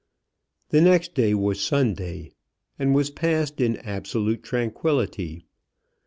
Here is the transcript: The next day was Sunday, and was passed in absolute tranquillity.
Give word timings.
The 0.69 0.81
next 0.81 1.13
day 1.13 1.35
was 1.35 1.61
Sunday, 1.61 2.31
and 2.79 2.95
was 2.95 3.11
passed 3.11 3.61
in 3.61 3.77
absolute 3.77 4.41
tranquillity. 4.41 5.45